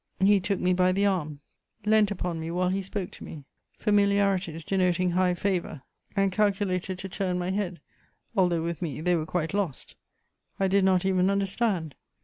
[0.19, 1.41] He took me by the arm,
[1.85, 3.43] leant upon me while he spoke to me:
[3.77, 5.83] familiarities denoting high favour
[6.15, 7.79] and calculated to turn my head,
[8.35, 9.95] although with me they were quite lost;
[10.59, 11.93] I did not even understand.